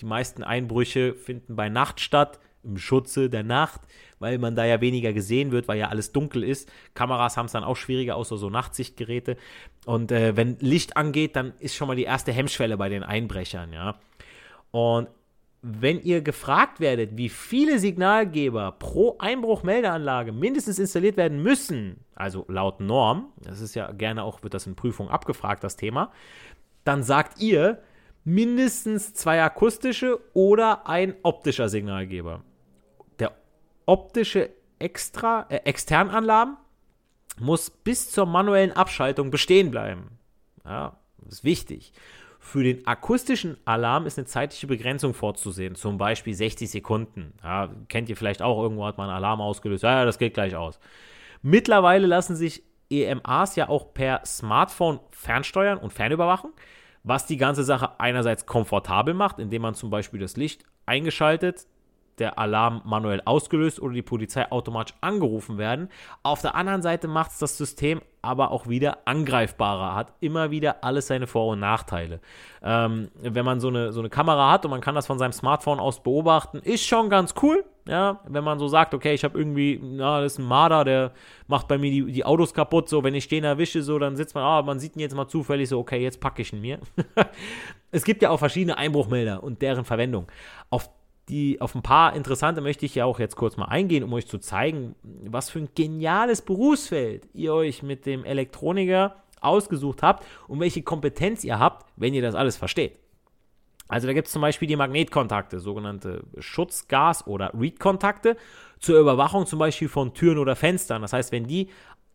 die 0.00 0.06
meisten 0.06 0.44
Einbrüche 0.44 1.14
finden 1.14 1.56
bei 1.56 1.68
Nacht 1.68 1.98
statt, 1.98 2.38
im 2.64 2.78
Schutze 2.78 3.30
der 3.30 3.42
Nacht, 3.42 3.80
weil 4.18 4.38
man 4.38 4.56
da 4.56 4.64
ja 4.64 4.80
weniger 4.80 5.12
gesehen 5.12 5.52
wird, 5.52 5.68
weil 5.68 5.78
ja 5.78 5.88
alles 5.88 6.12
dunkel 6.12 6.44
ist. 6.44 6.70
Kameras 6.94 7.36
haben 7.36 7.46
es 7.46 7.52
dann 7.52 7.64
auch 7.64 7.76
schwieriger, 7.76 8.16
außer 8.16 8.36
so 8.36 8.50
Nachtsichtgeräte. 8.50 9.36
Und 9.86 10.12
äh, 10.12 10.36
wenn 10.36 10.58
Licht 10.60 10.96
angeht, 10.96 11.36
dann 11.36 11.52
ist 11.58 11.74
schon 11.74 11.88
mal 11.88 11.96
die 11.96 12.04
erste 12.04 12.32
Hemmschwelle 12.32 12.76
bei 12.76 12.88
den 12.88 13.02
Einbrechern, 13.02 13.72
ja. 13.72 13.98
Und 14.70 15.08
wenn 15.62 16.00
ihr 16.02 16.20
gefragt 16.20 16.78
werdet, 16.78 17.16
wie 17.16 17.28
viele 17.28 17.78
Signalgeber 17.78 18.72
pro 18.72 19.16
Einbruchmeldeanlage 19.18 20.32
mindestens 20.32 20.78
installiert 20.78 21.16
werden 21.16 21.42
müssen, 21.42 22.04
also 22.14 22.44
laut 22.48 22.80
Norm, 22.80 23.32
das 23.42 23.60
ist 23.60 23.74
ja 23.74 23.90
gerne 23.92 24.22
auch, 24.22 24.42
wird 24.42 24.54
das 24.54 24.66
in 24.66 24.76
Prüfungen 24.76 25.10
abgefragt, 25.10 25.64
das 25.64 25.76
Thema, 25.76 26.12
dann 26.84 27.02
sagt 27.02 27.40
ihr 27.40 27.82
mindestens 28.24 29.14
zwei 29.14 29.42
akustische 29.42 30.20
oder 30.32 30.86
ein 30.86 31.14
optischer 31.22 31.68
Signalgeber 31.68 32.42
optische 33.88 34.50
Extra, 34.78 35.46
äh, 35.48 35.56
Externalarm 35.64 36.56
muss 37.40 37.70
bis 37.70 38.10
zur 38.10 38.26
manuellen 38.26 38.72
Abschaltung 38.72 39.30
bestehen 39.30 39.70
bleiben. 39.70 40.18
Ja, 40.64 40.98
das 41.18 41.34
ist 41.34 41.44
wichtig. 41.44 41.92
Für 42.38 42.62
den 42.62 42.86
akustischen 42.86 43.56
Alarm 43.64 44.06
ist 44.06 44.18
eine 44.18 44.26
zeitliche 44.26 44.66
Begrenzung 44.66 45.14
vorzusehen, 45.14 45.74
zum 45.74 45.98
Beispiel 45.98 46.34
60 46.34 46.70
Sekunden. 46.70 47.32
Ja, 47.42 47.70
kennt 47.88 48.08
ihr 48.08 48.16
vielleicht 48.16 48.42
auch, 48.42 48.62
irgendwo 48.62 48.86
hat 48.86 48.98
man 48.98 49.08
einen 49.08 49.16
Alarm 49.16 49.40
ausgelöst. 49.40 49.82
Ja, 49.82 50.00
ja, 50.00 50.04
das 50.04 50.18
geht 50.18 50.34
gleich 50.34 50.54
aus. 50.54 50.78
Mittlerweile 51.42 52.06
lassen 52.06 52.36
sich 52.36 52.62
EMAs 52.90 53.56
ja 53.56 53.68
auch 53.68 53.92
per 53.92 54.24
Smartphone 54.24 55.00
fernsteuern 55.10 55.78
und 55.78 55.92
fernüberwachen, 55.92 56.52
was 57.02 57.26
die 57.26 57.36
ganze 57.36 57.64
Sache 57.64 57.98
einerseits 58.00 58.46
komfortabel 58.46 59.14
macht, 59.14 59.38
indem 59.38 59.62
man 59.62 59.74
zum 59.74 59.90
Beispiel 59.90 60.20
das 60.20 60.36
Licht 60.36 60.64
eingeschaltet, 60.86 61.66
der 62.20 62.38
Alarm 62.38 62.82
manuell 62.84 63.22
ausgelöst 63.24 63.80
oder 63.80 63.94
die 63.94 64.02
Polizei 64.02 64.50
automatisch 64.50 64.96
angerufen 65.00 65.58
werden. 65.58 65.88
Auf 66.22 66.42
der 66.42 66.54
anderen 66.54 66.82
Seite 66.82 67.08
macht 67.08 67.32
es 67.32 67.38
das 67.38 67.56
System 67.56 68.00
aber 68.22 68.50
auch 68.50 68.68
wieder 68.68 68.98
angreifbarer, 69.06 69.94
hat 69.94 70.12
immer 70.20 70.50
wieder 70.50 70.82
alles 70.82 71.06
seine 71.06 71.26
Vor- 71.26 71.52
und 71.52 71.60
Nachteile. 71.60 72.20
Ähm, 72.62 73.08
wenn 73.20 73.44
man 73.44 73.60
so 73.60 73.68
eine, 73.68 73.92
so 73.92 74.00
eine 74.00 74.10
Kamera 74.10 74.50
hat 74.50 74.64
und 74.64 74.70
man 74.70 74.80
kann 74.80 74.94
das 74.94 75.06
von 75.06 75.18
seinem 75.18 75.32
Smartphone 75.32 75.78
aus 75.80 76.02
beobachten, 76.02 76.58
ist 76.58 76.84
schon 76.84 77.10
ganz 77.10 77.34
cool. 77.42 77.64
Ja, 77.86 78.20
wenn 78.28 78.44
man 78.44 78.58
so 78.58 78.68
sagt, 78.68 78.92
okay, 78.92 79.14
ich 79.14 79.24
habe 79.24 79.38
irgendwie, 79.38 79.80
na, 79.82 80.20
das 80.20 80.32
ist 80.32 80.38
ein 80.40 80.44
Marder, 80.44 80.84
der 80.84 81.12
macht 81.46 81.68
bei 81.68 81.78
mir 81.78 81.90
die, 81.90 82.12
die 82.12 82.24
Autos 82.24 82.52
kaputt, 82.52 82.86
so, 82.86 83.02
wenn 83.02 83.14
ich 83.14 83.28
den 83.28 83.44
erwische, 83.44 83.82
so, 83.82 83.98
dann 83.98 84.14
sitzt 84.14 84.34
man, 84.34 84.44
ah, 84.44 84.60
man 84.60 84.78
sieht 84.78 84.94
ihn 84.94 85.00
jetzt 85.00 85.14
mal 85.14 85.26
zufällig, 85.26 85.70
so, 85.70 85.78
okay, 85.78 86.02
jetzt 86.02 86.20
packe 86.20 86.42
ich 86.42 86.52
ihn 86.52 86.60
mir. 86.60 86.80
es 87.90 88.04
gibt 88.04 88.20
ja 88.20 88.28
auch 88.28 88.38
verschiedene 88.38 88.76
Einbruchmelder 88.76 89.42
und 89.42 89.62
deren 89.62 89.86
Verwendung. 89.86 90.26
Auf 90.68 90.90
die, 91.28 91.60
auf 91.60 91.74
ein 91.74 91.82
paar 91.82 92.14
interessante 92.14 92.60
möchte 92.60 92.86
ich 92.86 92.94
ja 92.94 93.04
auch 93.04 93.18
jetzt 93.18 93.36
kurz 93.36 93.56
mal 93.56 93.66
eingehen, 93.66 94.02
um 94.04 94.12
euch 94.12 94.26
zu 94.26 94.38
zeigen, 94.38 94.94
was 95.02 95.50
für 95.50 95.58
ein 95.58 95.68
geniales 95.74 96.42
Berufsfeld 96.42 97.28
ihr 97.34 97.52
euch 97.52 97.82
mit 97.82 98.06
dem 98.06 98.24
Elektroniker 98.24 99.16
ausgesucht 99.40 100.02
habt 100.02 100.24
und 100.48 100.60
welche 100.60 100.82
Kompetenz 100.82 101.44
ihr 101.44 101.58
habt, 101.58 101.86
wenn 101.96 102.14
ihr 102.14 102.22
das 102.22 102.34
alles 102.34 102.56
versteht. 102.56 102.98
Also 103.88 104.06
da 104.06 104.12
gibt 104.12 104.26
es 104.26 104.32
zum 104.32 104.42
Beispiel 104.42 104.68
die 104.68 104.76
Magnetkontakte, 104.76 105.60
sogenannte 105.60 106.22
Schutzgas- 106.38 107.26
oder 107.26 107.52
Read-Kontakte 107.58 108.36
zur 108.78 109.00
Überwachung 109.00 109.46
zum 109.46 109.58
Beispiel 109.58 109.88
von 109.88 110.12
Türen 110.12 110.38
oder 110.38 110.56
Fenstern. 110.56 111.02
Das 111.02 111.14
heißt, 111.14 111.32
wenn 111.32 111.46
die 111.46 111.68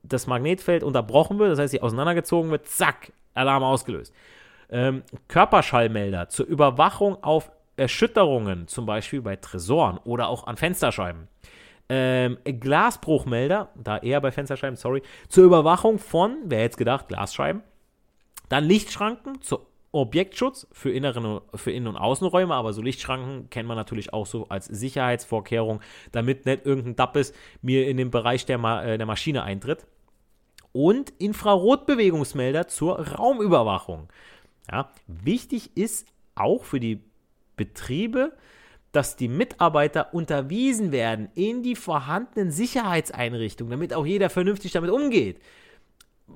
das 0.03 0.27
Magnetfeld 0.27 0.83
unterbrochen 0.83 1.39
wird, 1.39 1.51
das 1.51 1.59
heißt, 1.59 1.71
sie 1.71 1.81
auseinandergezogen 1.81 2.51
wird, 2.51 2.67
zack, 2.67 3.11
Alarm 3.33 3.63
ausgelöst. 3.63 4.13
Ähm, 4.69 5.03
Körperschallmelder 5.27 6.29
zur 6.29 6.45
Überwachung 6.45 7.23
auf 7.23 7.51
Erschütterungen, 7.77 8.67
zum 8.67 8.85
Beispiel 8.85 9.21
bei 9.21 9.35
Tresoren 9.35 9.97
oder 9.99 10.27
auch 10.27 10.45
an 10.47 10.57
Fensterscheiben. 10.57 11.27
Ähm, 11.89 12.37
Glasbruchmelder, 12.45 13.69
da 13.75 13.97
eher 13.97 14.21
bei 14.21 14.31
Fensterscheiben, 14.31 14.77
sorry, 14.77 15.01
zur 15.27 15.43
Überwachung 15.43 15.99
von, 15.99 16.37
wer 16.45 16.59
hätte 16.59 16.73
es 16.73 16.77
gedacht, 16.77 17.07
Glasscheiben. 17.07 17.61
Dann 18.49 18.65
Lichtschranken 18.65 19.41
zur 19.41 19.67
Objektschutz 19.91 20.67
für, 20.71 20.91
inneren, 20.91 21.39
für 21.53 21.71
Innen- 21.71 21.87
und 21.87 21.97
Außenräume, 21.97 22.55
aber 22.55 22.73
so 22.73 22.81
Lichtschranken 22.81 23.49
kennt 23.51 23.67
man 23.67 23.77
natürlich 23.77 24.11
auch 24.11 24.25
so 24.25 24.49
als 24.49 24.65
Sicherheitsvorkehrung, 24.65 25.81
damit 26.11 26.47
nicht 26.47 26.65
irgendein 26.65 26.95
Dappes 26.95 27.33
mir 27.61 27.87
in 27.87 27.97
den 27.97 28.09
Bereich 28.09 28.45
der, 28.47 28.57
Ma 28.57 28.83
äh, 28.83 28.97
der 28.97 29.05
Maschine 29.05 29.43
eintritt. 29.43 29.85
Und 30.71 31.11
Infrarotbewegungsmelder 31.19 32.67
zur 32.67 33.07
Raumüberwachung. 33.07 34.09
Ja, 34.71 34.89
wichtig 35.05 35.77
ist 35.77 36.07
auch 36.33 36.63
für 36.63 36.79
die 36.79 37.03
Betriebe, 37.55 38.33
dass 38.91 39.15
die 39.15 39.27
Mitarbeiter 39.27 40.13
unterwiesen 40.13 40.91
werden 40.91 41.29
in 41.33 41.63
die 41.63 41.75
vorhandenen 41.75 42.51
Sicherheitseinrichtungen, 42.51 43.71
damit 43.71 43.93
auch 43.93 44.05
jeder 44.05 44.29
vernünftig 44.29 44.71
damit 44.71 44.91
umgeht. 44.91 45.39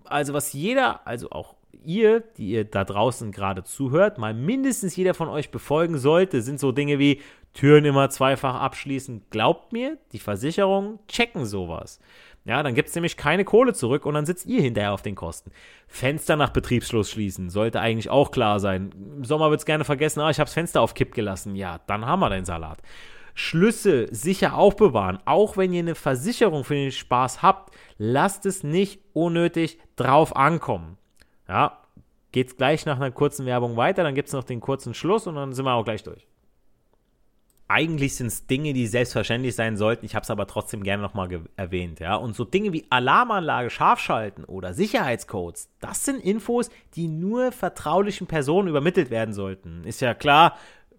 Also 0.06 0.34
was 0.34 0.54
jeder, 0.54 1.06
also 1.08 1.30
auch 1.30 1.56
ihr, 1.84 2.20
die 2.20 2.50
ihr 2.50 2.66
da 2.66 2.84
draußen 2.84 3.32
gerade 3.32 3.64
zuhört, 3.64 4.18
mal 4.18 4.34
mindestens 4.34 4.96
jeder 4.96 5.14
von 5.14 5.30
euch 5.30 5.52
befolgen 5.52 5.98
sollte, 5.98 6.42
sind 6.42 6.60
so 6.60 6.72
Dinge 6.72 7.00
wie 7.00 7.22
Türen 7.54 7.86
immer 7.86 8.10
zweifach 8.10 8.56
abschließen. 8.56 9.26
Glaubt 9.30 9.72
mir, 9.72 9.98
die 10.12 10.20
Versicherungen 10.20 11.00
checken 11.08 11.46
sowas. 11.46 12.00
Ja, 12.48 12.63
dann 12.63 12.75
gibt 12.75 12.88
es 12.88 12.96
nämlich 12.96 13.18
keine 13.18 13.44
Kohle 13.44 13.74
zurück 13.74 14.06
und 14.06 14.13
dann 14.13 14.25
sitzt 14.25 14.46
ihr 14.46 14.62
hinterher 14.62 14.94
auf 14.94 15.01
den 15.01 15.16
Kosten. 15.16 15.51
Fenster 15.86 16.38
nach 16.38 16.51
Betriebsschluss 16.51 17.12
schließen, 17.12 17.50
sollte 17.50 17.82
eigentlich 17.82 18.10
auch 18.10 18.32
klar 18.32 18.62
sein. 18.62 18.92
Im 19.18 19.25
Sommer 19.25 19.50
wird 19.50 19.60
es 19.60 19.66
gerne 19.66 19.84
vergessen, 19.84 20.22
ah, 20.22 20.30
ich 20.30 20.39
habe 20.39 20.46
das 20.46 20.54
Fenster 20.54 20.80
auf 20.80 20.94
Kipp 20.94 21.13
gelassen. 21.13 21.58
Ja, 21.58 21.82
dann 21.88 22.06
haben 22.06 22.22
wir 22.22 22.30
den 22.30 22.46
Salat. 22.46 22.82
Schlüssel 23.34 24.08
sicher 24.16 24.56
aufbewahren. 24.56 25.20
Auch 25.25 25.58
wenn 25.58 25.74
ihr 25.74 25.82
eine 25.82 25.94
Versicherung 25.94 26.63
für 26.63 26.75
den 26.75 26.94
Spaß 26.94 27.42
habt, 27.42 27.75
lasst 27.98 28.46
es 28.46 28.63
nicht 28.63 29.01
unnötig 29.12 29.77
drauf 29.98 30.34
ankommen. 30.34 30.98
Ja, 31.50 31.82
geht's 32.32 32.56
gleich 32.56 32.86
nach 32.86 32.96
einer 32.96 33.12
kurzen 33.12 33.46
Werbung 33.46 33.75
weiter, 33.75 34.04
dann 34.04 34.16
gibt 34.16 34.30
es 34.30 34.34
noch 34.34 34.46
den 34.46 34.62
kurzen 34.62 34.94
Schluss 34.94 35.27
und 35.27 35.36
dann 35.36 35.51
sind 35.51 35.66
wir 35.66 35.74
auch 35.74 35.84
gleich 35.84 36.04
durch 36.04 36.25
eigentlich 37.70 38.16
sind 38.16 38.28
es 38.28 38.48
Dinge, 38.48 38.74
die 38.74 38.88
selbstverständlich 38.88 39.56
sein 39.56 39.76
sollten. 39.76 40.06
Ich 40.06 40.16
habe 40.16 40.24
es 40.24 40.30
aber 40.30 40.48
trotzdem 40.48 40.84
gerne 40.84 41.04
nochmal 41.04 41.42
erwähnt. 41.58 42.00
Ja? 42.00 42.16
Und 42.16 42.36
so 42.36 42.46
Dinge 42.46 42.72
wie 42.72 42.86
Alarmanlage 42.90 43.70
scharf 43.70 44.00
schalten 44.00 44.46
oder 44.46 44.74
Sicherheitscodes, 44.74 45.70
das 45.80 46.06
sind 46.06 46.24
Infos, 46.24 46.70
die 46.96 47.08
nur 47.08 47.52
vertraulichen 47.52 48.28
Personen 48.28 48.70
übermittelt 48.70 49.10
werden 49.10 49.34
sollten. 49.34 49.84
Ist 49.84 50.00
ja 50.00 50.14
klar, 50.14 50.56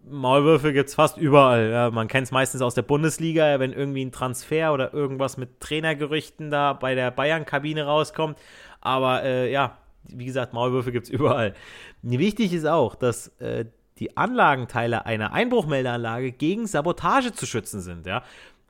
Maulwürfe 0.07 0.71
gibt 0.71 0.89
es 0.89 0.95
fast 0.95 1.17
überall. 1.17 1.71
Ja? 1.71 1.89
Man 1.89 2.07
kennt 2.07 2.25
es 2.25 2.31
meistens 2.31 2.61
aus 2.61 2.75
der 2.75 2.83
Bundesliga, 2.83 3.59
wenn 3.59 3.73
irgendwie 3.73 4.05
ein 4.05 4.11
Transfer 4.11 4.71
oder 4.71 4.93
irgendwas 4.93 5.37
mit 5.37 5.59
Trainergerüchten 5.59 6.51
da 6.51 6.73
bei 6.73 6.93
der 6.93 7.09
Bayern-Kabine 7.09 7.83
rauskommt. 7.83 8.37
Aber 8.79 9.23
äh, 9.23 9.51
ja, 9.51 9.77
wie 10.03 10.25
gesagt, 10.25 10.53
Maulwürfe 10.53 10.91
gibt 10.91 11.07
es 11.07 11.09
überall. 11.11 11.53
Wichtig 12.01 12.53
ist 12.53 12.65
auch, 12.65 12.95
dass 12.95 13.29
äh, 13.39 13.65
die 13.99 14.17
Anlagenteile 14.17 15.05
einer 15.05 15.33
Einbruchmeldeanlage 15.33 16.31
gegen 16.31 16.67
Sabotage 16.67 17.33
zu 17.33 17.45
schützen 17.45 17.81
sind. 17.81 18.05
Ja? 18.05 18.23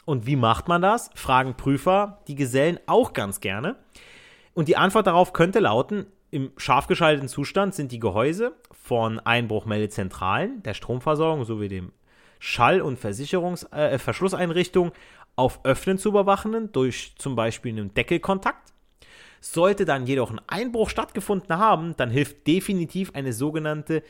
Und 0.06 0.26
wie 0.26 0.36
macht 0.36 0.68
man 0.68 0.82
das? 0.82 1.12
Fragen 1.14 1.56
Prüfer 1.56 2.20
die 2.28 2.36
Gesellen 2.36 2.80
auch 2.88 3.14
ganz 3.14 3.42
gerne. 3.42 3.76
Und 4.54 4.68
die 4.68 4.78
Antwort 4.78 5.08
darauf 5.08 5.34
könnte 5.34 5.60
lauten, 5.60 6.08
im 6.32 6.52
scharf 6.58 6.88
geschalteten 6.88 7.28
Zustand 7.28 7.74
sind 7.74 7.92
die 7.92 8.00
Gehäuse 8.00 8.54
von 8.72 9.20
Einbruchmeldezentralen, 9.20 10.62
der 10.64 10.74
Stromversorgung 10.74 11.44
sowie 11.44 11.68
dem 11.68 11.92
Schall- 12.40 12.82
und 12.82 13.00
Versicherungs 13.00 13.64
äh, 13.72 13.98
Verschlusseinrichtung 13.98 14.92
auf 15.36 15.62
Öffnen 15.64 15.98
zu 15.98 16.10
überwachen 16.10 16.72
durch 16.72 17.14
zum 17.18 17.36
Beispiel 17.36 17.72
einen 17.72 17.94
Deckelkontakt. 17.94 18.74
Sollte 19.42 19.86
dann 19.86 20.06
jedoch 20.06 20.32
ein 20.32 20.42
Einbruch 20.48 20.90
stattgefunden 20.90 21.58
haben, 21.58 21.96
dann 21.98 22.10
hilft 22.10 22.46
definitiv 22.46 23.16
eine 23.16 23.34
sogenannte 23.34 24.04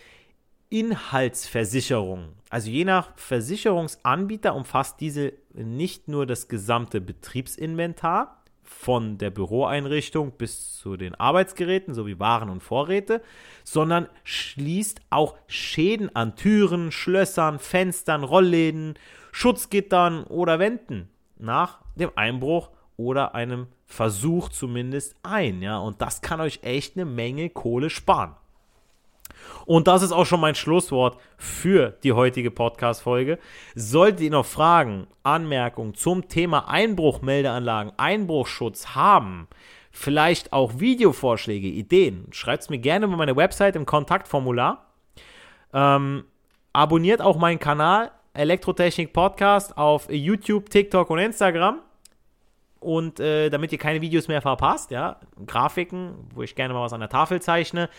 Inhaltsversicherung. 0.69 2.29
Also 2.49 2.69
je 2.69 2.85
nach 2.85 3.11
Versicherungsanbieter 3.15 4.55
umfasst 4.55 4.99
diese 4.99 5.33
nicht 5.53 6.07
nur 6.07 6.25
das 6.25 6.47
gesamte 6.47 7.01
Betriebsinventar 7.01 8.43
von 8.63 9.17
der 9.17 9.31
Büroeinrichtung 9.31 10.31
bis 10.31 10.77
zu 10.77 10.95
den 10.95 11.15
Arbeitsgeräten 11.15 11.95
sowie 11.95 12.19
Waren 12.19 12.49
und 12.49 12.61
Vorräte, 12.61 13.21
sondern 13.63 14.07
schließt 14.23 15.01
auch 15.09 15.35
Schäden 15.47 16.15
an 16.15 16.35
Türen, 16.35 16.91
Schlössern, 16.91 17.57
Fenstern, 17.57 18.23
Rollläden, 18.23 18.93
Schutzgittern 19.31 20.23
oder 20.23 20.59
Wänden 20.59 21.09
nach 21.37 21.79
dem 21.95 22.11
Einbruch 22.15 22.69
oder 22.95 23.33
einem 23.33 23.67
Versuch 23.85 24.49
zumindest 24.49 25.15
ein, 25.23 25.63
ja, 25.63 25.79
und 25.79 26.01
das 26.01 26.21
kann 26.21 26.41
euch 26.41 26.59
echt 26.61 26.95
eine 26.95 27.05
Menge 27.05 27.49
Kohle 27.49 27.89
sparen. 27.89 28.35
Und 29.65 29.87
das 29.87 30.01
ist 30.01 30.11
auch 30.11 30.25
schon 30.25 30.39
mein 30.39 30.55
Schlusswort 30.55 31.17
für 31.37 31.97
die 32.03 32.13
heutige 32.13 32.51
Podcast-Folge. 32.51 33.39
Solltet 33.75 34.21
ihr 34.21 34.31
noch 34.31 34.45
Fragen, 34.45 35.07
Anmerkungen 35.23 35.93
zum 35.93 36.27
Thema 36.27 36.67
Einbruchmeldeanlagen, 36.69 37.93
Einbruchschutz 37.97 38.95
haben, 38.95 39.47
vielleicht 39.91 40.53
auch 40.53 40.79
Videovorschläge, 40.79 41.67
Ideen, 41.67 42.27
schreibt 42.31 42.63
es 42.63 42.69
mir 42.69 42.79
gerne 42.79 43.05
über 43.05 43.17
meine 43.17 43.35
Website 43.35 43.75
im 43.75 43.85
Kontaktformular. 43.85 44.85
Ähm, 45.73 46.25
abonniert 46.73 47.21
auch 47.21 47.37
meinen 47.37 47.59
Kanal 47.59 48.11
Elektrotechnik 48.33 49.11
Podcast 49.11 49.77
auf 49.77 50.07
YouTube, 50.09 50.69
TikTok 50.69 51.09
und 51.09 51.19
Instagram. 51.19 51.81
Und 52.79 53.19
äh, 53.19 53.49
damit 53.49 53.73
ihr 53.73 53.77
keine 53.77 53.99
Videos 53.99 54.29
mehr 54.29 54.41
verpasst, 54.41 54.91
ja, 54.91 55.19
Grafiken, 55.45 56.29
wo 56.33 56.43
ich 56.43 56.55
gerne 56.55 56.73
mal 56.73 56.81
was 56.81 56.93
an 56.93 57.01
der 57.01 57.09
Tafel 57.09 57.41
zeichne, 57.41 57.89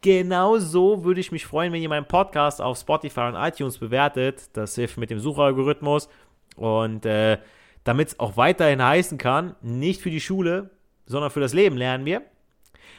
Genauso 0.00 1.04
würde 1.04 1.20
ich 1.20 1.32
mich 1.32 1.44
freuen, 1.44 1.72
wenn 1.72 1.82
ihr 1.82 1.88
meinen 1.88 2.06
Podcast 2.06 2.60
auf 2.60 2.78
Spotify 2.78 3.22
und 3.22 3.34
iTunes 3.34 3.78
bewertet. 3.78 4.50
Das 4.52 4.76
hilft 4.76 4.96
mit 4.96 5.10
dem 5.10 5.18
Suchalgorithmus. 5.18 6.08
Und 6.56 7.04
äh, 7.04 7.38
damit 7.84 8.08
es 8.08 8.20
auch 8.20 8.36
weiterhin 8.36 8.82
heißen 8.82 9.18
kann, 9.18 9.56
nicht 9.60 10.00
für 10.00 10.10
die 10.10 10.20
Schule, 10.20 10.70
sondern 11.06 11.30
für 11.30 11.40
das 11.40 11.52
Leben 11.52 11.76
lernen 11.76 12.04
wir. 12.04 12.22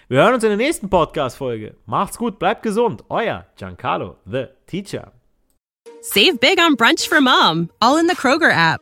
Wir 0.08 0.24
hören 0.24 0.34
uns 0.34 0.44
in 0.44 0.50
der 0.50 0.58
nächsten 0.58 0.90
Podcast-Folge. 0.90 1.76
Macht's 1.86 2.18
gut, 2.18 2.40
bleibt 2.40 2.64
gesund. 2.64 3.04
Euer 3.10 3.46
Giancarlo, 3.56 4.16
the 4.26 4.48
Teacher. 4.66 5.12
Save 6.02 6.38
big 6.40 6.60
on 6.60 6.76
brunch 6.76 7.08
for 7.08 7.22
mom, 7.22 7.70
all 7.80 8.00
in 8.00 8.08
the 8.08 8.16
Kroger 8.16 8.52
app. 8.52 8.82